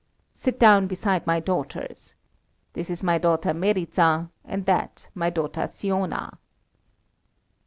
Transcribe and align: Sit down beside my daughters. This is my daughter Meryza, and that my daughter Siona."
Sit 0.33 0.59
down 0.59 0.87
beside 0.87 1.27
my 1.27 1.39
daughters. 1.39 2.15
This 2.73 2.89
is 2.89 3.03
my 3.03 3.19
daughter 3.19 3.53
Meryza, 3.53 4.31
and 4.43 4.65
that 4.65 5.09
my 5.13 5.29
daughter 5.29 5.67
Siona." 5.67 6.39